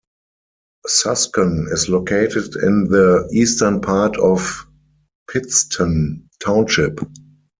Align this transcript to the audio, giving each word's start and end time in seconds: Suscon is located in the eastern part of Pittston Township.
Suscon 0.87 1.71
is 1.71 1.87
located 1.87 2.55
in 2.63 2.85
the 2.85 3.29
eastern 3.33 3.81
part 3.81 4.17
of 4.17 4.65
Pittston 5.29 6.27
Township. 6.39 6.99